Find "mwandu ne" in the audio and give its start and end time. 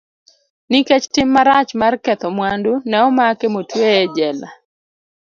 2.35-2.97